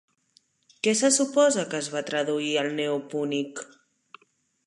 Què 0.85 0.93
se 1.01 1.11
suposa 1.17 1.65
que 1.73 1.81
es 1.85 1.91
va 1.97 2.01
traduir 2.09 2.49
al 2.61 2.71
neopúnic? 2.81 3.65